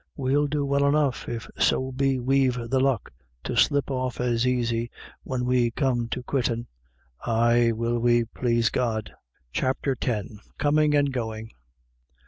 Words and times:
Well 0.15 0.47
do 0.47 0.65
well 0.65 0.87
enough, 0.87 1.29
if 1.29 1.47
so 1.59 1.91
be 1.91 2.17
we've 2.19 2.55
the 2.71 2.79
luck 2.79 3.11
to 3.43 3.55
slip 3.55 3.91
off 3.91 4.19
as 4.19 4.47
aisy 4.47 4.89
when 5.21 5.45
we 5.45 5.69
come 5.69 6.09
to 6.09 6.23
quittinV*• 6.23 6.65
Aye, 7.23 7.71
will 7.73 7.99
we, 7.99 8.25
plase 8.25 8.71
God." 8.71 9.13
CHAPTER 9.53 9.95
X. 10.03 10.27
COMING 10.57 10.95
AND 10.95 11.13
GOING. 11.13 11.51